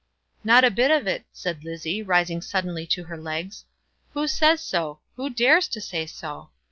[0.43, 3.65] "Not a bit of it," said Lizzie, rising suddenly to her legs.
[4.15, 4.99] "Who says so?
[5.15, 6.49] Who dares to say so?